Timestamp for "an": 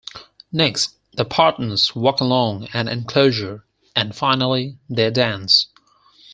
2.73-2.87